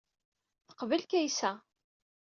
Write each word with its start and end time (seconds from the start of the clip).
Teqbel 0.67 1.03
Kaysa. 1.11 1.51